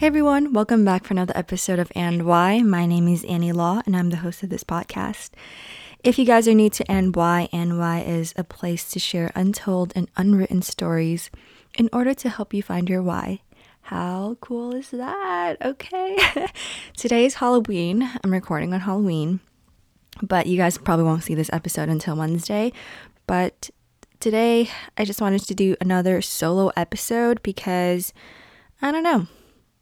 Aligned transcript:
Hey 0.00 0.06
everyone, 0.06 0.54
welcome 0.54 0.82
back 0.82 1.04
for 1.04 1.12
another 1.12 1.36
episode 1.36 1.78
of 1.78 1.92
And 1.94 2.24
Why. 2.24 2.62
My 2.62 2.86
name 2.86 3.06
is 3.06 3.22
Annie 3.24 3.52
Law 3.52 3.82
and 3.84 3.94
I'm 3.94 4.08
the 4.08 4.16
host 4.16 4.42
of 4.42 4.48
this 4.48 4.64
podcast. 4.64 5.28
If 6.02 6.18
you 6.18 6.24
guys 6.24 6.48
are 6.48 6.54
new 6.54 6.70
to 6.70 6.90
And 6.90 7.14
Why, 7.14 7.50
And 7.52 7.78
Why 7.78 8.00
is 8.00 8.32
a 8.34 8.42
place 8.42 8.90
to 8.92 8.98
share 8.98 9.30
untold 9.34 9.92
and 9.94 10.08
unwritten 10.16 10.62
stories 10.62 11.28
in 11.76 11.90
order 11.92 12.14
to 12.14 12.30
help 12.30 12.54
you 12.54 12.62
find 12.62 12.88
your 12.88 13.02
why. 13.02 13.40
How 13.82 14.38
cool 14.40 14.74
is 14.74 14.88
that? 14.88 15.60
Okay. 15.60 16.16
Today 16.96 17.26
is 17.26 17.34
Halloween. 17.34 18.08
I'm 18.24 18.32
recording 18.32 18.72
on 18.72 18.80
Halloween, 18.80 19.40
but 20.22 20.46
you 20.46 20.56
guys 20.56 20.78
probably 20.78 21.04
won't 21.04 21.24
see 21.24 21.34
this 21.34 21.50
episode 21.52 21.90
until 21.90 22.16
Wednesday. 22.16 22.72
But 23.26 23.68
today 24.18 24.70
I 24.96 25.04
just 25.04 25.20
wanted 25.20 25.42
to 25.42 25.54
do 25.54 25.76
another 25.78 26.22
solo 26.22 26.72
episode 26.74 27.42
because 27.42 28.14
I 28.80 28.92
don't 28.92 29.02
know 29.02 29.26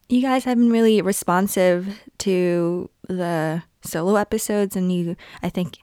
you 0.08 0.22
guys 0.22 0.44
have 0.44 0.56
been 0.56 0.70
really 0.70 1.02
responsive 1.02 2.00
to 2.18 2.90
the 3.08 3.62
solo 3.82 4.16
episodes 4.16 4.74
and 4.76 4.92
you 4.92 5.16
I 5.42 5.48
think 5.48 5.78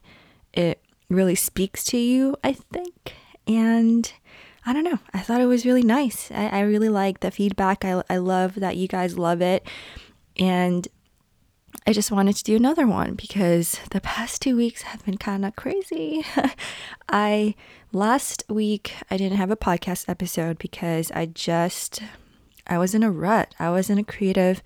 it 0.52 0.80
really 1.08 1.34
speaks 1.34 1.84
to 1.84 1.98
you, 1.98 2.36
I 2.42 2.52
think. 2.52 3.14
And 3.46 4.12
I 4.64 4.72
don't 4.72 4.84
know. 4.84 4.98
I 5.14 5.20
thought 5.20 5.40
it 5.40 5.46
was 5.46 5.64
really 5.64 5.82
nice. 5.82 6.30
I, 6.32 6.48
I 6.48 6.60
really 6.60 6.88
like 6.88 7.20
the 7.20 7.30
feedback. 7.30 7.84
I, 7.84 8.02
I 8.10 8.16
love 8.16 8.56
that 8.56 8.76
you 8.76 8.88
guys 8.88 9.16
love 9.16 9.40
it. 9.40 9.66
And 10.36 10.88
I 11.86 11.92
just 11.92 12.10
wanted 12.10 12.34
to 12.36 12.42
do 12.42 12.56
another 12.56 12.86
one 12.86 13.14
because 13.14 13.78
the 13.90 14.00
past 14.00 14.42
two 14.42 14.56
weeks 14.56 14.82
have 14.82 15.04
been 15.04 15.18
kind 15.18 15.44
of 15.44 15.54
crazy. 15.54 16.24
I 17.08 17.54
last 17.92 18.42
week 18.48 18.94
I 19.08 19.16
didn't 19.16 19.38
have 19.38 19.52
a 19.52 19.56
podcast 19.56 20.08
episode 20.08 20.58
because 20.58 21.12
I 21.12 21.26
just 21.26 22.00
I 22.66 22.78
was 22.78 22.94
in 22.94 23.02
a 23.02 23.10
rut. 23.10 23.54
I 23.58 23.70
was 23.70 23.90
in 23.90 23.98
a 23.98 24.04
creative 24.04 24.62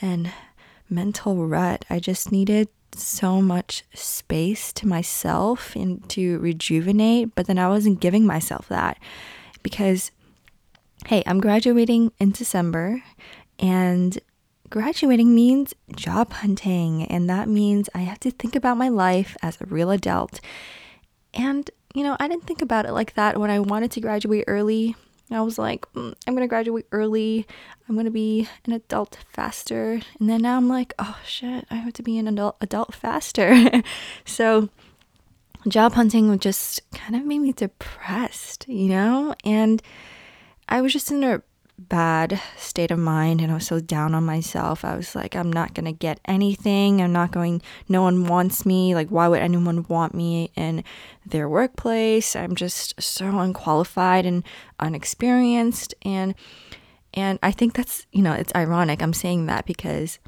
and 0.00 0.32
mental 0.88 1.46
rut. 1.46 1.84
I 1.90 1.98
just 1.98 2.30
needed 2.32 2.68
so 2.94 3.42
much 3.42 3.84
space 3.92 4.72
to 4.72 4.86
myself 4.86 5.74
and 5.74 6.08
to 6.10 6.38
rejuvenate, 6.38 7.34
but 7.34 7.46
then 7.46 7.58
I 7.58 7.68
wasn't 7.68 8.00
giving 8.00 8.24
myself 8.24 8.68
that 8.68 8.98
because, 9.62 10.10
hey, 11.06 11.22
I'm 11.26 11.40
graduating 11.40 12.12
in 12.18 12.30
December 12.30 13.02
and 13.58 14.18
graduating 14.70 15.34
means 15.34 15.74
job 15.94 16.32
hunting, 16.32 17.04
and 17.04 17.28
that 17.30 17.48
means 17.48 17.88
I 17.94 18.00
have 18.00 18.20
to 18.20 18.30
think 18.30 18.56
about 18.56 18.76
my 18.76 18.88
life 18.88 19.36
as 19.42 19.60
a 19.60 19.66
real 19.66 19.90
adult. 19.90 20.40
And, 21.32 21.70
you 21.94 22.02
know, 22.02 22.16
I 22.18 22.28
didn't 22.28 22.44
think 22.44 22.62
about 22.62 22.86
it 22.86 22.92
like 22.92 23.14
that 23.14 23.38
when 23.38 23.50
I 23.50 23.60
wanted 23.60 23.90
to 23.92 24.00
graduate 24.00 24.44
early. 24.46 24.96
I 25.30 25.40
was 25.40 25.58
like, 25.58 25.90
mm, 25.94 26.14
I'm 26.26 26.34
gonna 26.34 26.46
graduate 26.46 26.86
early. 26.92 27.46
I'm 27.88 27.96
gonna 27.96 28.10
be 28.10 28.48
an 28.66 28.72
adult 28.72 29.18
faster. 29.32 30.00
And 30.20 30.28
then 30.28 30.42
now 30.42 30.56
I'm 30.56 30.68
like, 30.68 30.94
oh 30.98 31.18
shit, 31.24 31.66
I 31.70 31.76
have 31.76 31.92
to 31.94 32.02
be 32.02 32.18
an 32.18 32.28
adult 32.28 32.56
adult 32.60 32.94
faster. 32.94 33.82
so 34.24 34.68
job 35.66 35.94
hunting 35.94 36.38
just 36.38 36.80
kind 36.92 37.16
of 37.16 37.24
made 37.24 37.40
me 37.40 37.52
depressed, 37.52 38.66
you 38.68 38.88
know? 38.88 39.34
And 39.44 39.82
I 40.68 40.80
was 40.80 40.92
just 40.92 41.10
in 41.10 41.24
a 41.24 41.42
bad 41.78 42.40
state 42.56 42.90
of 42.90 42.98
mind 42.98 43.40
and 43.40 43.50
I 43.50 43.56
was 43.56 43.66
so 43.66 43.80
down 43.80 44.14
on 44.14 44.24
myself. 44.24 44.84
I 44.84 44.96
was 44.96 45.14
like, 45.14 45.34
I'm 45.34 45.52
not 45.52 45.74
going 45.74 45.86
to 45.86 45.92
get 45.92 46.20
anything. 46.24 47.00
I'm 47.00 47.12
not 47.12 47.32
going, 47.32 47.62
no 47.88 48.02
one 48.02 48.26
wants 48.26 48.64
me. 48.64 48.94
Like, 48.94 49.08
why 49.08 49.28
would 49.28 49.40
anyone 49.40 49.84
want 49.88 50.14
me 50.14 50.50
in 50.56 50.84
their 51.26 51.48
workplace? 51.48 52.36
I'm 52.36 52.54
just 52.54 53.00
so 53.02 53.38
unqualified 53.38 54.24
and 54.24 54.44
unexperienced. 54.78 55.94
And, 56.02 56.34
and 57.12 57.38
I 57.42 57.50
think 57.50 57.74
that's, 57.74 58.06
you 58.12 58.22
know, 58.22 58.32
it's 58.34 58.54
ironic. 58.54 59.02
I'm 59.02 59.12
saying 59.12 59.46
that 59.46 59.66
because 59.66 60.18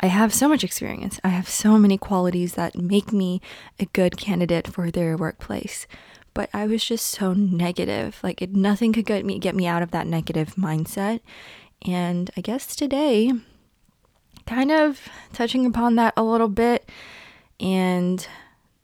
I 0.00 0.06
have 0.06 0.32
so 0.32 0.48
much 0.48 0.64
experience. 0.64 1.20
I 1.24 1.28
have 1.28 1.48
so 1.48 1.78
many 1.78 1.98
qualities 1.98 2.54
that 2.54 2.76
make 2.76 3.12
me 3.12 3.40
a 3.78 3.86
good 3.86 4.16
candidate 4.16 4.68
for 4.68 4.90
their 4.90 5.16
workplace 5.16 5.86
but 6.34 6.50
I 6.52 6.66
was 6.66 6.84
just 6.84 7.06
so 7.06 7.32
negative. 7.32 8.18
Like 8.22 8.42
it, 8.42 8.54
nothing 8.54 8.92
could 8.92 9.06
get 9.06 9.24
me 9.24 9.38
get 9.38 9.54
me 9.54 9.66
out 9.66 9.82
of 9.82 9.90
that 9.90 10.06
negative 10.06 10.54
mindset. 10.56 11.20
And 11.86 12.30
I 12.36 12.40
guess 12.40 12.76
today 12.76 13.32
kind 14.46 14.72
of 14.72 15.08
touching 15.32 15.64
upon 15.64 15.94
that 15.96 16.12
a 16.16 16.22
little 16.22 16.48
bit 16.48 16.88
and 17.60 18.26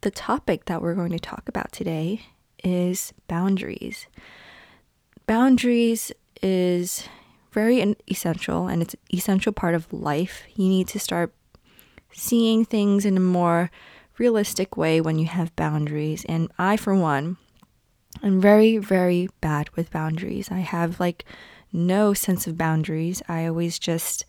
the 0.03 0.11
topic 0.11 0.67
that 0.67 0.81
we're 0.81 0.95
going 0.95 1.11
to 1.11 1.19
talk 1.19 1.49
about 1.49 1.73
today 1.73 2.21
is 2.63 3.13
boundaries. 3.27 4.07
Boundaries 5.27 6.13
is 6.43 7.09
very 7.51 7.97
essential 8.09 8.69
and 8.69 8.83
it's 8.83 8.95
an 8.95 9.01
essential 9.13 9.53
part 9.53 9.75
of 9.75 9.93
life. 9.93 10.45
You 10.55 10.69
need 10.69 10.89
to 10.89 11.01
start 11.01 11.33
seeing 12.13 12.65
things 12.65 13.05
in 13.05 13.17
a 13.17 13.21
more 13.21 13.71
realistic 14.19 14.77
way 14.77 15.01
when 15.01 15.19
you 15.19 15.27
have 15.27 15.55
boundaries. 15.57 16.25
And 16.29 16.51
I, 16.59 16.77
for 16.77 16.95
one, 16.95 17.37
I'm 18.23 18.41
very, 18.41 18.79
very 18.79 19.29
bad 19.41 19.69
with 19.71 19.91
boundaries. 19.91 20.51
I 20.51 20.61
have 20.61 21.01
like 21.01 21.25
no 21.73 22.15
sense 22.15 22.47
of 22.47 22.57
boundaries. 22.57 23.23
I 23.29 23.47
always 23.47 23.79
just, 23.79 24.25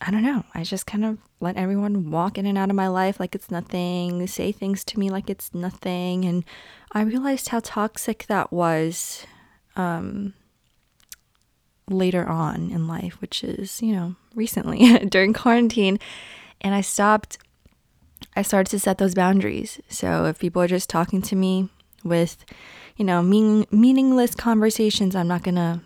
I 0.00 0.10
don't 0.10 0.22
know, 0.22 0.44
I 0.54 0.62
just 0.62 0.86
kind 0.86 1.04
of 1.04 1.18
let 1.40 1.56
everyone 1.56 2.10
walk 2.10 2.38
in 2.38 2.46
and 2.46 2.56
out 2.56 2.70
of 2.70 2.76
my 2.76 2.88
life 2.88 3.18
like 3.18 3.34
it's 3.34 3.50
nothing, 3.50 4.26
say 4.26 4.52
things 4.52 4.84
to 4.84 4.98
me 4.98 5.10
like 5.10 5.28
it's 5.28 5.52
nothing. 5.54 6.24
And 6.24 6.44
I 6.92 7.02
realized 7.02 7.48
how 7.48 7.60
toxic 7.60 8.26
that 8.28 8.52
was 8.52 9.26
um, 9.76 10.34
later 11.88 12.26
on 12.26 12.70
in 12.70 12.86
life, 12.86 13.20
which 13.20 13.42
is, 13.42 13.82
you 13.82 13.94
know, 13.94 14.16
recently 14.34 14.98
during 15.08 15.32
quarantine. 15.32 15.98
And 16.60 16.74
I 16.74 16.82
stopped, 16.82 17.38
I 18.36 18.42
started 18.42 18.70
to 18.70 18.78
set 18.78 18.98
those 18.98 19.14
boundaries. 19.14 19.80
So 19.88 20.26
if 20.26 20.38
people 20.38 20.62
are 20.62 20.68
just 20.68 20.88
talking 20.88 21.20
to 21.22 21.36
me, 21.36 21.68
with, 22.04 22.44
you 22.96 23.04
know, 23.04 23.22
mean, 23.22 23.66
meaningless 23.70 24.34
conversations. 24.34 25.14
I'm 25.14 25.28
not 25.28 25.42
gonna 25.42 25.82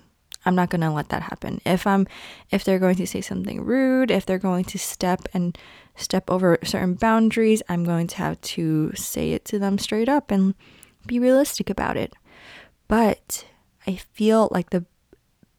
I'm 0.47 0.55
not 0.55 0.69
going 0.69 0.82
to 0.82 0.91
let 0.91 1.09
that 1.09 1.22
happen. 1.22 1.62
If 1.65 1.87
I'm 1.87 2.06
if 2.50 2.65
they're 2.65 2.78
going 2.78 2.97
to 2.97 3.06
say 3.06 3.22
something 3.22 3.65
rude, 3.65 4.10
if 4.10 4.27
they're 4.27 4.38
going 4.38 4.65
to 4.66 4.78
step 4.78 5.27
and 5.32 5.56
step 5.97 6.31
over 6.31 6.59
certain 6.62 6.94
boundaries, 6.94 7.62
I'm 7.69 7.82
going 7.82 8.09
to 8.09 8.16
have 8.16 8.38
to 8.43 8.93
say 8.94 9.32
it 9.32 9.47
to 9.47 9.59
them 9.59 9.78
straight 9.78 10.09
up 10.09 10.31
and 10.31 10.55
be 11.06 11.19
realistic 11.19 11.71
about 11.71 11.97
it. 11.97 12.12
But 12.88 13.47
I 13.87 13.97
feel 13.97 14.49
like 14.50 14.69
the 14.71 14.84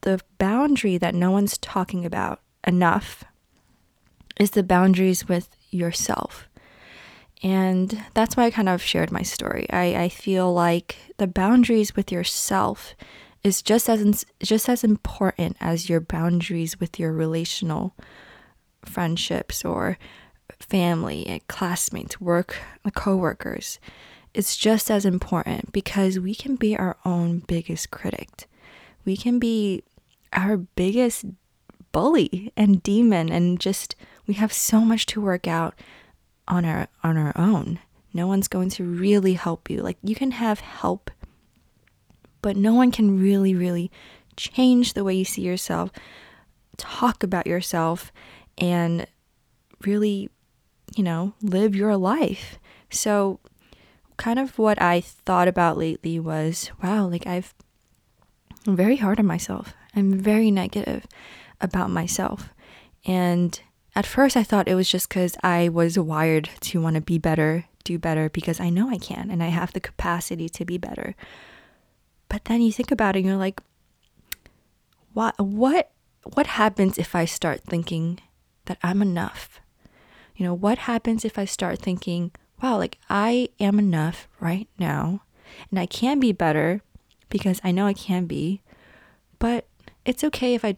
the 0.02 0.22
boundary 0.38 1.00
that 1.00 1.16
no 1.16 1.32
one's 1.32 1.58
talking 1.58 2.06
about 2.06 2.42
enough 2.68 3.24
is 4.40 4.52
the 4.52 4.62
boundaries 4.62 5.28
with 5.28 5.50
yourself. 5.72 6.48
And 7.46 8.04
that's 8.16 8.36
why 8.36 8.46
I 8.46 8.50
kind 8.50 8.68
of 8.68 8.82
shared 8.82 9.12
my 9.12 9.22
story. 9.22 9.68
I, 9.70 10.06
I 10.06 10.10
feel 10.10 10.52
like 10.52 10.98
the 11.18 11.28
boundaries 11.28 11.96
with 11.96 12.12
yourself 12.12 12.96
is 13.44 13.62
just 13.62 13.88
as 13.88 14.26
just 14.42 14.68
as 14.68 14.84
important 14.84 15.56
as 15.60 15.88
your 15.88 16.00
boundaries 16.00 16.80
with 16.80 17.00
your 17.00 17.14
relational 17.14 17.94
friendships 18.84 19.64
or 19.64 20.00
family, 20.60 21.28
eh, 21.28 21.40
classmates, 21.48 22.20
work, 22.20 22.58
coworkers. 22.96 23.80
It's 24.34 24.58
just 24.58 24.90
as 24.90 25.06
important 25.06 25.72
because 25.72 26.18
we 26.20 26.34
can 26.34 26.56
be 26.56 26.76
our 26.76 26.98
own 27.06 27.44
biggest 27.46 27.92
critic. 27.92 28.50
We 29.06 29.16
can 29.16 29.38
be 29.38 29.84
our 30.34 30.58
biggest 30.58 31.26
bully 31.92 32.52
and 32.58 32.82
demon 32.82 33.30
and 33.32 33.60
just 33.60 33.96
we 34.26 34.34
have 34.34 34.52
so 34.52 34.82
much 34.82 35.06
to 35.06 35.22
work 35.22 35.48
out 35.48 35.76
on 36.48 36.66
our 36.66 36.88
on 37.04 37.18
our 37.18 37.34
own. 37.36 37.80
No 38.14 38.28
one's 38.28 38.48
going 38.48 38.70
to 38.72 38.84
really 38.84 39.34
help 39.34 39.70
you. 39.70 39.82
Like 39.82 39.98
you 40.04 40.16
can 40.16 40.32
have 40.32 40.60
help, 40.60 41.12
but 42.42 42.56
no 42.56 42.74
one 42.74 42.92
can 42.92 43.20
really 43.20 43.54
really 43.56 43.92
change 44.38 44.94
the 44.94 45.04
way 45.04 45.14
you 45.16 45.26
see 45.26 45.42
yourself, 45.42 45.92
talk 46.78 47.24
about 47.24 47.48
yourself 47.48 48.12
and 48.58 49.08
really, 49.86 50.30
you 50.96 51.04
know, 51.04 51.34
live 51.42 51.76
your 51.76 51.96
life. 51.98 52.58
So 52.90 53.40
kind 54.18 54.40
of 54.40 54.58
what 54.58 54.82
I 54.82 55.02
thought 55.02 55.48
about 55.48 55.78
lately 55.78 56.20
was, 56.20 56.72
wow, 56.82 57.08
like 57.08 57.28
I've 57.28 57.54
I'm 58.68 58.76
very 58.76 58.96
hard 58.96 59.20
on 59.20 59.26
myself. 59.26 59.74
I'm 59.96 60.14
very 60.14 60.52
negative 60.52 61.06
about 61.62 61.90
myself. 61.90 62.50
And 63.06 63.60
at 63.96 64.06
first, 64.06 64.36
I 64.36 64.44
thought 64.44 64.68
it 64.68 64.76
was 64.76 64.90
just 64.90 65.08
because 65.08 65.38
I 65.42 65.70
was 65.70 65.98
wired 65.98 66.50
to 66.62 66.82
want 66.82 66.96
to 66.96 67.02
be 67.02 67.18
better, 67.18 67.66
do 67.84 67.98
better, 67.98 68.30
because 68.30 68.60
I 68.60 68.70
know 68.70 68.90
I 68.90 68.98
can 68.98 69.32
and 69.32 69.42
I 69.42 69.48
have 69.48 69.72
the 69.72 69.80
capacity 69.80 70.50
to 70.50 70.66
be 70.66 70.78
better. 70.78 71.16
But 72.28 72.46
then 72.46 72.62
you 72.62 72.72
think 72.72 72.92
about 72.92 73.16
it 73.16 73.20
and 73.20 73.28
you're 73.28 73.38
like, 73.38 73.62
what, 75.14 75.40
what, 75.40 75.92
what 76.34 76.48
happens 76.48 76.98
if 76.98 77.16
I 77.16 77.24
start 77.24 77.62
thinking 77.62 78.20
that 78.66 78.78
I'm 78.84 79.02
enough? 79.02 79.62
You 80.36 80.46
know, 80.46 80.54
what 80.54 80.80
happens 80.80 81.24
if 81.24 81.40
I 81.40 81.46
start 81.46 81.80
thinking, 81.80 82.32
wow, 82.62 82.78
like 82.78 82.98
I 83.10 83.48
am 83.62 83.80
enough 83.80 84.28
right 84.42 84.68
now 84.78 85.22
and 85.70 85.80
I 85.80 85.86
can 85.86 86.20
be 86.20 86.34
better 86.34 86.82
because 87.30 87.62
I 87.64 87.72
know 87.72 87.88
I 87.88 87.94
can 87.94 88.26
be, 88.26 88.62
but 89.40 89.68
it's 90.04 90.24
okay 90.26 90.54
if 90.54 90.66
I 90.66 90.76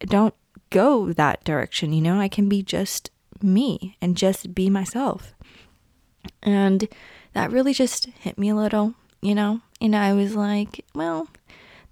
don't 0.00 0.34
go 0.70 1.12
that 1.12 1.44
direction, 1.44 1.92
you 1.92 2.02
know? 2.02 2.20
I 2.20 2.28
can 2.28 2.48
be 2.48 2.62
just 2.62 3.10
me 3.42 3.96
and 4.00 4.16
just 4.16 4.54
be 4.54 4.70
myself. 4.70 5.34
And 6.42 6.88
that 7.32 7.50
really 7.50 7.74
just 7.74 8.06
hit 8.06 8.38
me 8.38 8.48
a 8.48 8.56
little, 8.56 8.94
you 9.20 9.34
know? 9.34 9.60
And 9.80 9.94
I 9.94 10.12
was 10.12 10.34
like, 10.34 10.84
well, 10.94 11.28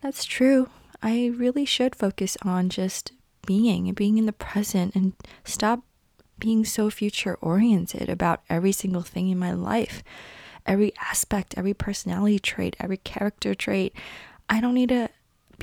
that's 0.00 0.24
true. 0.24 0.68
I 1.02 1.30
really 1.34 1.64
should 1.64 1.94
focus 1.94 2.36
on 2.42 2.68
just 2.68 3.12
being 3.46 3.88
and 3.88 3.96
being 3.96 4.16
in 4.18 4.26
the 4.26 4.32
present 4.32 4.94
and 4.94 5.12
stop 5.44 5.80
being 6.38 6.64
so 6.64 6.90
future 6.90 7.36
oriented 7.40 8.08
about 8.08 8.42
every 8.48 8.72
single 8.72 9.02
thing 9.02 9.28
in 9.28 9.38
my 9.38 9.52
life, 9.52 10.02
every 10.66 10.92
aspect, 11.00 11.54
every 11.56 11.74
personality 11.74 12.38
trait, 12.38 12.76
every 12.80 12.96
character 12.96 13.54
trait. 13.54 13.94
I 14.48 14.60
don't 14.60 14.74
need 14.74 14.88
to 14.88 15.08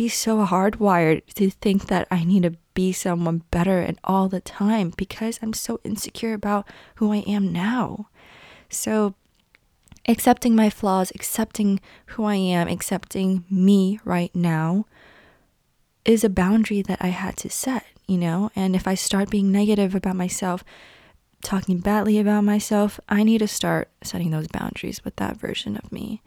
be 0.01 0.09
so 0.09 0.43
hardwired 0.47 1.23
to 1.35 1.51
think 1.51 1.85
that 1.85 2.07
I 2.09 2.23
need 2.23 2.41
to 2.41 2.55
be 2.73 2.91
someone 2.91 3.43
better 3.51 3.81
and 3.81 3.99
all 4.03 4.27
the 4.27 4.41
time 4.41 4.91
because 4.97 5.37
I'm 5.43 5.53
so 5.53 5.79
insecure 5.83 6.33
about 6.33 6.67
who 6.95 7.13
I 7.13 7.17
am 7.17 7.53
now. 7.53 8.07
So, 8.67 9.13
accepting 10.07 10.55
my 10.55 10.71
flaws, 10.71 11.11
accepting 11.13 11.79
who 12.07 12.23
I 12.23 12.33
am, 12.33 12.67
accepting 12.67 13.43
me 13.47 13.99
right 14.03 14.35
now 14.35 14.87
is 16.03 16.23
a 16.23 16.29
boundary 16.29 16.81
that 16.81 16.97
I 16.99 17.09
had 17.09 17.37
to 17.37 17.49
set, 17.51 17.85
you 18.07 18.17
know? 18.17 18.49
And 18.55 18.75
if 18.75 18.87
I 18.87 18.95
start 18.95 19.29
being 19.29 19.51
negative 19.51 19.93
about 19.93 20.15
myself, 20.15 20.63
talking 21.43 21.77
badly 21.77 22.17
about 22.17 22.43
myself, 22.43 22.99
I 23.07 23.21
need 23.21 23.37
to 23.37 23.47
start 23.47 23.87
setting 24.01 24.31
those 24.31 24.47
boundaries 24.47 25.05
with 25.05 25.17
that 25.17 25.37
version 25.37 25.77
of 25.77 25.91
me. 25.91 26.23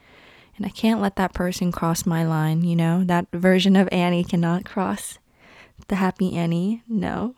And 0.56 0.64
I 0.64 0.68
can't 0.68 1.00
let 1.00 1.16
that 1.16 1.34
person 1.34 1.72
cross 1.72 2.06
my 2.06 2.24
line, 2.24 2.62
you 2.62 2.76
know? 2.76 3.02
That 3.04 3.26
version 3.32 3.74
of 3.76 3.88
Annie 3.90 4.24
cannot 4.24 4.64
cross 4.64 5.18
the 5.88 5.96
happy 5.96 6.36
Annie. 6.36 6.82
No. 6.88 7.34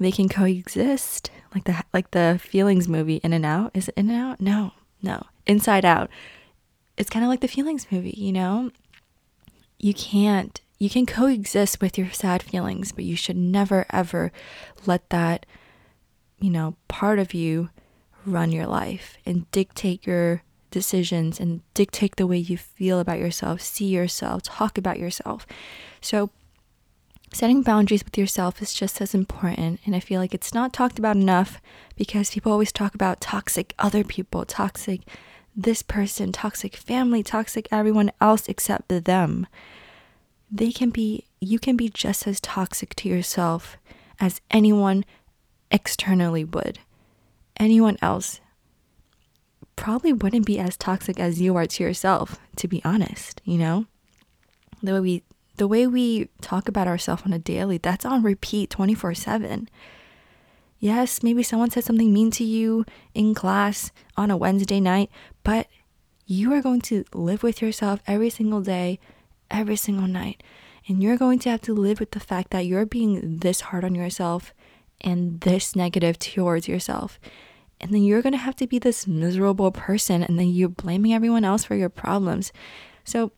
They 0.00 0.10
can 0.10 0.28
coexist. 0.28 1.30
Like 1.54 1.64
the 1.64 1.82
like 1.92 2.10
the 2.10 2.40
feelings 2.42 2.88
movie 2.88 3.20
In 3.22 3.32
and 3.32 3.46
Out. 3.46 3.70
Is 3.74 3.88
it 3.88 3.94
In 3.96 4.10
and 4.10 4.20
Out? 4.20 4.40
No. 4.40 4.72
No. 5.02 5.22
Inside 5.46 5.84
Out. 5.84 6.10
It's 6.96 7.10
kind 7.10 7.24
of 7.24 7.28
like 7.28 7.40
the 7.40 7.48
feelings 7.48 7.86
movie, 7.90 8.14
you 8.16 8.32
know? 8.32 8.70
You 9.78 9.94
can't 9.94 10.60
you 10.78 10.90
can 10.90 11.06
coexist 11.06 11.80
with 11.80 11.98
your 11.98 12.10
sad 12.10 12.42
feelings, 12.42 12.92
but 12.92 13.04
you 13.04 13.16
should 13.16 13.36
never 13.36 13.86
ever 13.90 14.32
let 14.86 15.08
that, 15.10 15.46
you 16.40 16.50
know, 16.50 16.76
part 16.86 17.18
of 17.18 17.34
you 17.34 17.70
run 18.24 18.52
your 18.52 18.66
life 18.66 19.16
and 19.24 19.50
dictate 19.50 20.06
your 20.06 20.42
decisions 20.70 21.40
and 21.40 21.60
dictate 21.74 22.16
the 22.16 22.26
way 22.26 22.38
you 22.38 22.56
feel 22.56 23.00
about 23.00 23.18
yourself, 23.18 23.60
see 23.60 23.86
yourself, 23.86 24.42
talk 24.42 24.78
about 24.78 24.98
yourself. 24.98 25.46
So, 26.00 26.30
setting 27.32 27.62
boundaries 27.62 28.04
with 28.04 28.16
yourself 28.16 28.62
is 28.62 28.72
just 28.72 29.00
as 29.00 29.14
important. 29.14 29.80
And 29.84 29.94
I 29.94 30.00
feel 30.00 30.20
like 30.20 30.34
it's 30.34 30.54
not 30.54 30.72
talked 30.72 30.98
about 30.98 31.16
enough 31.16 31.60
because 31.96 32.30
people 32.30 32.52
always 32.52 32.72
talk 32.72 32.94
about 32.94 33.20
toxic 33.20 33.74
other 33.78 34.04
people, 34.04 34.44
toxic 34.44 35.02
this 35.54 35.82
person, 35.82 36.32
toxic 36.32 36.76
family, 36.76 37.22
toxic 37.22 37.68
everyone 37.72 38.12
else 38.20 38.48
except 38.48 38.88
them. 38.88 39.46
They 40.50 40.70
can 40.70 40.90
be, 40.90 41.24
you 41.40 41.58
can 41.58 41.76
be 41.76 41.88
just 41.88 42.26
as 42.26 42.40
toxic 42.40 42.94
to 42.96 43.08
yourself 43.08 43.76
as 44.20 44.40
anyone 44.50 45.04
externally 45.70 46.44
would. 46.44 46.78
Anyone 47.58 47.98
else 48.00 48.40
probably 49.78 50.12
wouldn't 50.12 50.44
be 50.44 50.58
as 50.58 50.76
toxic 50.76 51.20
as 51.20 51.40
you 51.40 51.56
are 51.56 51.66
to 51.66 51.84
yourself, 51.84 52.38
to 52.56 52.66
be 52.66 52.82
honest, 52.84 53.40
you 53.44 53.56
know? 53.56 53.86
The 54.82 54.94
way 54.94 55.00
we 55.00 55.22
the 55.56 55.66
way 55.66 55.88
we 55.88 56.28
talk 56.40 56.68
about 56.68 56.86
ourselves 56.86 57.22
on 57.26 57.32
a 57.32 57.38
daily, 57.38 57.78
that's 57.78 58.04
on 58.04 58.22
repeat 58.22 58.70
24/7. 58.70 59.68
Yes, 60.78 61.22
maybe 61.24 61.42
someone 61.42 61.70
said 61.70 61.82
something 61.82 62.12
mean 62.12 62.30
to 62.32 62.44
you 62.44 62.84
in 63.12 63.34
class 63.34 63.90
on 64.16 64.30
a 64.30 64.36
Wednesday 64.36 64.78
night, 64.78 65.10
but 65.42 65.66
you 66.26 66.52
are 66.52 66.62
going 66.62 66.80
to 66.82 67.04
live 67.12 67.42
with 67.42 67.60
yourself 67.60 68.00
every 68.06 68.30
single 68.30 68.60
day, 68.60 69.00
every 69.50 69.74
single 69.74 70.06
night. 70.06 70.44
And 70.86 71.02
you're 71.02 71.16
going 71.16 71.40
to 71.40 71.50
have 71.50 71.62
to 71.62 71.74
live 71.74 71.98
with 71.98 72.12
the 72.12 72.20
fact 72.20 72.50
that 72.50 72.66
you're 72.66 72.86
being 72.86 73.38
this 73.38 73.62
hard 73.62 73.84
on 73.84 73.96
yourself 73.96 74.54
and 75.00 75.40
this 75.40 75.74
negative 75.74 76.18
towards 76.18 76.68
yourself 76.68 77.18
and 77.80 77.92
then 77.92 78.02
you're 78.02 78.22
going 78.22 78.32
to 78.32 78.38
have 78.38 78.56
to 78.56 78.66
be 78.66 78.78
this 78.78 79.06
miserable 79.06 79.70
person 79.70 80.22
and 80.22 80.38
then 80.38 80.48
you're 80.48 80.68
blaming 80.68 81.12
everyone 81.12 81.44
else 81.44 81.64
for 81.64 81.74
your 81.74 81.88
problems. 81.88 82.52
So 83.04 83.32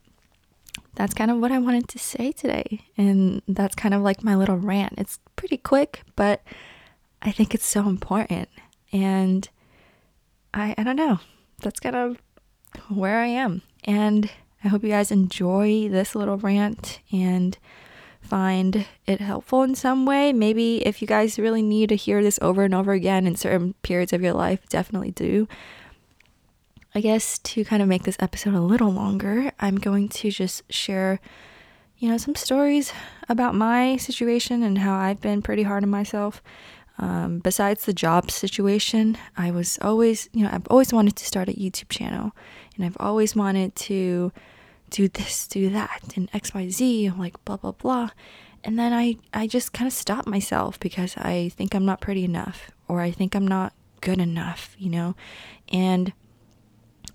that's 0.94 1.14
kind 1.14 1.30
of 1.30 1.38
what 1.38 1.52
I 1.52 1.58
wanted 1.58 1.88
to 1.88 1.98
say 1.98 2.32
today. 2.32 2.82
And 2.96 3.42
that's 3.46 3.74
kind 3.74 3.94
of 3.94 4.02
like 4.02 4.24
my 4.24 4.34
little 4.34 4.56
rant. 4.56 4.94
It's 4.98 5.18
pretty 5.36 5.56
quick, 5.56 6.02
but 6.16 6.42
I 7.22 7.32
think 7.32 7.54
it's 7.54 7.66
so 7.66 7.88
important. 7.88 8.48
And 8.92 9.48
I 10.54 10.74
I 10.76 10.82
don't 10.82 10.96
know. 10.96 11.20
That's 11.60 11.80
kind 11.80 11.96
of 11.96 12.16
where 12.88 13.20
I 13.20 13.26
am. 13.26 13.62
And 13.84 14.30
I 14.64 14.68
hope 14.68 14.82
you 14.82 14.90
guys 14.90 15.10
enjoy 15.10 15.88
this 15.88 16.14
little 16.14 16.36
rant 16.36 17.00
and 17.12 17.56
find 18.20 18.86
it 19.06 19.20
helpful 19.20 19.62
in 19.62 19.74
some 19.74 20.06
way. 20.06 20.32
Maybe 20.32 20.86
if 20.86 21.02
you 21.02 21.08
guys 21.08 21.38
really 21.38 21.62
need 21.62 21.88
to 21.88 21.96
hear 21.96 22.22
this 22.22 22.38
over 22.40 22.62
and 22.62 22.74
over 22.74 22.92
again 22.92 23.26
in 23.26 23.34
certain 23.34 23.74
periods 23.82 24.12
of 24.12 24.22
your 24.22 24.34
life, 24.34 24.68
definitely 24.68 25.10
do. 25.10 25.48
I 26.94 27.00
guess 27.00 27.38
to 27.38 27.64
kind 27.64 27.82
of 27.82 27.88
make 27.88 28.02
this 28.02 28.16
episode 28.20 28.54
a 28.54 28.60
little 28.60 28.90
longer, 28.90 29.52
I'm 29.60 29.76
going 29.76 30.08
to 30.08 30.30
just 30.30 30.62
share, 30.72 31.20
you 31.98 32.08
know, 32.08 32.18
some 32.18 32.34
stories 32.34 32.92
about 33.28 33.54
my 33.54 33.96
situation 33.96 34.62
and 34.62 34.78
how 34.78 34.96
I've 34.96 35.20
been 35.20 35.40
pretty 35.40 35.62
hard 35.62 35.84
on 35.84 35.90
myself. 35.90 36.42
Um, 36.98 37.38
besides 37.38 37.86
the 37.86 37.94
job 37.94 38.30
situation, 38.30 39.16
I 39.36 39.50
was 39.50 39.78
always, 39.80 40.28
you 40.32 40.44
know, 40.44 40.50
I've 40.52 40.66
always 40.68 40.92
wanted 40.92 41.16
to 41.16 41.24
start 41.24 41.48
a 41.48 41.52
YouTube 41.52 41.88
channel 41.88 42.32
and 42.76 42.84
I've 42.84 42.96
always 43.00 43.34
wanted 43.34 43.74
to 43.76 44.32
do 44.90 45.08
this, 45.08 45.46
do 45.46 45.70
that, 45.70 46.16
and 46.16 46.30
XYZ. 46.32 47.12
I'm 47.12 47.18
like, 47.18 47.42
blah, 47.44 47.56
blah, 47.56 47.72
blah. 47.72 48.10
And 48.62 48.78
then 48.78 48.92
I, 48.92 49.16
I 49.32 49.46
just 49.46 49.72
kind 49.72 49.86
of 49.86 49.92
stop 49.92 50.26
myself 50.26 50.78
because 50.78 51.16
I 51.16 51.50
think 51.50 51.74
I'm 51.74 51.86
not 51.86 52.00
pretty 52.00 52.24
enough 52.24 52.70
or 52.88 53.00
I 53.00 53.10
think 53.10 53.34
I'm 53.34 53.48
not 53.48 53.72
good 54.00 54.18
enough, 54.18 54.74
you 54.78 54.90
know? 54.90 55.14
And 55.72 56.12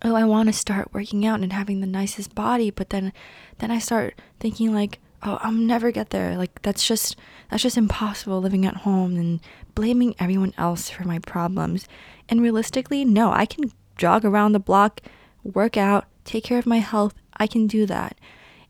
oh, 0.01 0.15
I 0.15 0.23
want 0.23 0.47
to 0.47 0.53
start 0.53 0.93
working 0.93 1.25
out 1.25 1.41
and 1.41 1.53
having 1.53 1.81
the 1.81 1.87
nicest 1.87 2.33
body, 2.33 2.71
but 2.71 2.89
then 2.89 3.13
then 3.59 3.71
I 3.71 3.79
start 3.79 4.19
thinking 4.39 4.73
like, 4.73 4.99
oh, 5.23 5.37
I'll 5.41 5.51
never 5.51 5.91
get 5.91 6.09
there. 6.09 6.37
Like 6.37 6.61
that's 6.61 6.87
just 6.87 7.15
that's 7.49 7.63
just 7.63 7.77
impossible 7.77 8.41
living 8.41 8.65
at 8.65 8.77
home 8.77 9.15
and 9.15 9.39
blaming 9.75 10.15
everyone 10.19 10.53
else 10.57 10.89
for 10.89 11.03
my 11.03 11.19
problems. 11.19 11.87
And 12.27 12.41
realistically, 12.41 13.05
no, 13.05 13.31
I 13.31 13.45
can 13.45 13.71
jog 13.97 14.25
around 14.25 14.53
the 14.53 14.59
block, 14.59 15.01
work 15.43 15.77
out, 15.77 16.05
take 16.23 16.43
care 16.43 16.57
of 16.57 16.65
my 16.65 16.79
health, 16.79 17.13
I 17.37 17.47
can 17.47 17.67
do 17.67 17.85
that. 17.85 18.17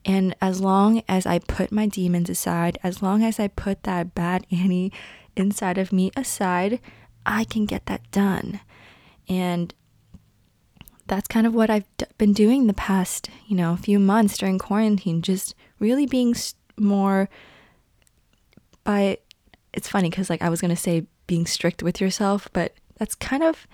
And 0.06 0.36
as 0.40 0.62
long 0.62 1.02
as 1.10 1.26
I 1.26 1.40
put 1.40 1.72
my 1.72 1.88
demons 1.88 2.30
aside, 2.30 2.78
as 2.84 3.02
long 3.02 3.24
as 3.24 3.40
I 3.40 3.48
put 3.48 3.84
that 3.84 4.14
bad 4.14 4.46
Annie 4.52 4.92
inside 5.36 5.78
of 5.78 5.92
me 5.92 6.12
aside, 6.16 6.80
I 7.26 7.44
can 7.44 7.66
get 7.66 7.88
that 7.88 8.10
done. 8.12 8.60
And 9.28 9.74
that's 11.08 11.28
kind 11.28 11.48
of 11.48 11.54
what 11.54 11.70
I've 11.70 11.86
d- 11.98 12.06
been 12.18 12.34
doing 12.34 12.68
the 12.68 12.74
past, 12.74 13.30
you 13.48 13.56
know, 13.56 13.74
a 13.74 13.78
few 13.78 14.00
months 14.00 14.38
during 14.38 14.60
quarantine, 14.60 15.22
just 15.22 15.56
really 15.80 16.06
being 16.06 16.36
more 16.78 17.30
by 18.84 19.18
it's 19.74 19.90
funny 19.90 20.10
cuz 20.10 20.30
like 20.30 20.42
I 20.42 20.50
was 20.50 20.62
going 20.62 20.70
to 20.70 20.82
say 20.82 21.06
being 21.28 21.46
strict 21.46 21.82
with 21.82 22.00
yourself, 22.00 22.48
but 22.54 22.74
that's 22.98 23.16
kind 23.16 23.44
of 23.44 23.68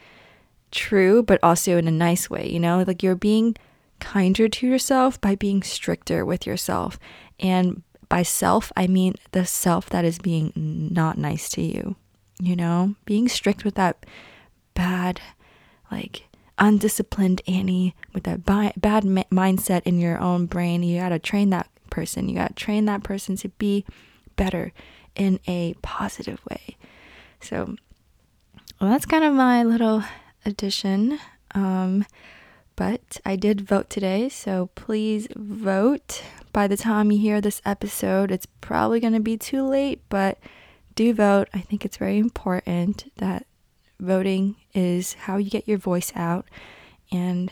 true, 0.71 1.21
but 1.21 1.39
also 1.43 1.77
in 1.77 1.87
a 1.87 1.91
nice 1.91 2.29
way, 2.29 2.49
you 2.49 2.59
know? 2.59 2.83
Like 2.87 3.03
you're 3.03 3.15
being 3.15 3.55
kinder 4.01 4.49
to 4.49 4.67
yourself 4.67 5.21
by 5.21 5.35
being 5.35 5.63
stricter 5.63 6.25
with 6.25 6.45
yourself. 6.45 6.99
And 7.39 7.83
by 8.09 8.23
self, 8.23 8.73
I 8.75 8.87
mean 8.87 9.15
the 9.31 9.45
self 9.45 9.89
that 9.91 10.03
is 10.03 10.19
being 10.19 10.51
not 10.55 11.17
nice 11.17 11.47
to 11.51 11.61
you. 11.61 11.95
You 12.41 12.57
know, 12.57 12.95
being 13.05 13.29
strict 13.29 13.63
with 13.63 13.75
that 13.75 14.05
bad, 14.73 15.21
like 15.91 16.27
undisciplined 16.57 17.41
Annie 17.47 17.95
with 18.13 18.23
that 18.23 18.45
bi- 18.45 18.73
bad 18.75 19.03
mindset 19.03 19.83
in 19.83 19.99
your 19.99 20.19
own 20.19 20.47
brain. 20.47 20.83
You 20.83 20.99
got 20.99 21.09
to 21.09 21.19
train 21.19 21.51
that 21.51 21.69
person. 21.89 22.27
You 22.27 22.35
got 22.35 22.55
to 22.55 22.63
train 22.63 22.85
that 22.85 23.03
person 23.03 23.35
to 23.37 23.49
be 23.49 23.85
better 24.35 24.73
in 25.15 25.39
a 25.47 25.75
positive 25.81 26.39
way. 26.49 26.77
So, 27.41 27.75
well, 28.79 28.89
that's 28.89 29.05
kind 29.05 29.23
of 29.23 29.33
my 29.33 29.63
little 29.63 30.03
addition. 30.45 31.19
Um, 31.53 32.05
but 32.81 33.21
I 33.23 33.35
did 33.35 33.61
vote 33.61 33.91
today, 33.91 34.27
so 34.27 34.71
please 34.73 35.27
vote. 35.35 36.23
By 36.51 36.67
the 36.67 36.75
time 36.75 37.11
you 37.11 37.19
hear 37.19 37.39
this 37.39 37.61
episode, 37.63 38.31
it's 38.31 38.47
probably 38.59 38.99
going 38.99 39.13
to 39.13 39.19
be 39.19 39.37
too 39.37 39.61
late, 39.61 40.01
but 40.09 40.39
do 40.95 41.13
vote. 41.13 41.47
I 41.53 41.59
think 41.59 41.85
it's 41.85 41.97
very 41.97 42.17
important 42.17 43.13
that 43.17 43.45
voting 43.99 44.55
is 44.73 45.13
how 45.13 45.37
you 45.37 45.51
get 45.51 45.67
your 45.67 45.77
voice 45.77 46.11
out, 46.15 46.47
and 47.11 47.51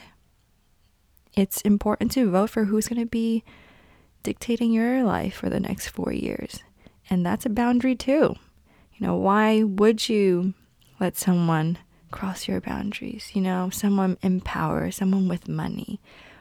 it's 1.35 1.61
important 1.61 2.11
to 2.13 2.31
vote 2.31 2.49
for 2.49 2.65
who's 2.65 2.87
going 2.87 2.99
to 2.99 3.05
be 3.05 3.43
dictating 4.23 4.71
your 4.71 5.03
life 5.03 5.35
for 5.35 5.47
the 5.47 5.59
next 5.59 5.89
four 5.89 6.11
years. 6.11 6.63
And 7.07 7.23
that's 7.23 7.45
a 7.45 7.51
boundary 7.51 7.93
too. 7.93 8.35
You 8.95 9.05
know, 9.05 9.15
why 9.15 9.61
would 9.61 10.09
you 10.09 10.55
let 10.99 11.17
someone 11.17 11.77
cross 12.11 12.47
your 12.47 12.61
boundaries? 12.61 13.31
You 13.33 13.41
know, 13.41 13.69
someone 13.69 14.17
in 14.21 14.41
power, 14.41 14.91
someone 14.91 15.27
with 15.27 15.47
money. 15.47 15.99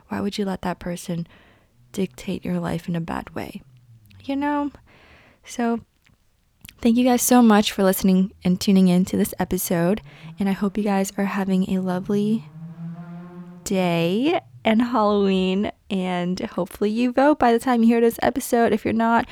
Why 0.08 0.20
would 0.20 0.38
you 0.38 0.44
let 0.44 0.62
that 0.62 0.78
person 0.78 1.26
dictate 1.92 2.44
your 2.44 2.58
life 2.58 2.88
in 2.88 2.96
a 2.96 3.00
bad 3.00 3.34
way? 3.34 3.62
You 4.24 4.36
know? 4.36 4.70
So, 5.44 5.80
thank 6.80 6.96
you 6.96 7.04
guys 7.04 7.22
so 7.22 7.42
much 7.42 7.72
for 7.72 7.82
listening 7.82 8.32
and 8.44 8.60
tuning 8.60 8.88
in 8.88 9.04
to 9.06 9.16
this 9.16 9.34
episode. 9.38 10.00
And 10.38 10.48
I 10.48 10.52
hope 10.52 10.76
you 10.76 10.84
guys 10.84 11.12
are 11.16 11.24
having 11.24 11.70
a 11.70 11.80
lovely 11.80 12.44
day 13.64 14.40
and 14.64 14.82
Halloween. 14.82 15.72
And 15.90 16.40
hopefully, 16.40 16.90
you 16.90 17.12
vote 17.12 17.38
by 17.38 17.52
the 17.52 17.58
time 17.58 17.82
you 17.82 17.88
hear 17.88 18.00
this 18.00 18.18
episode. 18.22 18.72
If 18.72 18.84
you're 18.84 18.94
not, 18.94 19.26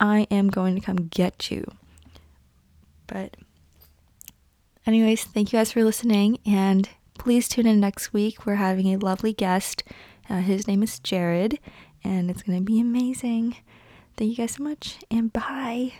I 0.00 0.26
am 0.30 0.48
going 0.50 0.74
to 0.74 0.80
come 0.80 1.08
get 1.08 1.50
you. 1.50 1.64
But, 3.06 3.36
anyways, 4.86 5.24
thank 5.24 5.52
you 5.52 5.58
guys 5.58 5.72
for 5.72 5.84
listening. 5.84 6.38
And 6.46 6.88
please 7.18 7.48
tune 7.48 7.66
in 7.66 7.80
next 7.80 8.12
week. 8.12 8.46
We're 8.46 8.56
having 8.56 8.92
a 8.92 8.98
lovely 8.98 9.32
guest. 9.32 9.82
Uh, 10.28 10.38
his 10.38 10.66
name 10.66 10.82
is 10.82 10.98
Jared, 10.98 11.58
and 12.02 12.30
it's 12.30 12.42
going 12.42 12.58
to 12.58 12.64
be 12.64 12.80
amazing. 12.80 13.56
Thank 14.16 14.30
you 14.30 14.36
guys 14.36 14.52
so 14.52 14.62
much, 14.62 14.98
and 15.10 15.32
bye. 15.32 15.92